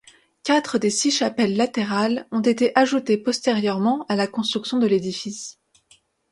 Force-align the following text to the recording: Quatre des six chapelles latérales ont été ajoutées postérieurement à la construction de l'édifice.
Quatre 0.41 0.79
des 0.79 0.89
six 0.89 1.11
chapelles 1.11 1.55
latérales 1.55 2.25
ont 2.31 2.41
été 2.41 2.71
ajoutées 2.75 3.19
postérieurement 3.19 4.03
à 4.09 4.15
la 4.15 4.25
construction 4.25 4.79
de 4.79 4.87
l'édifice. 4.87 5.59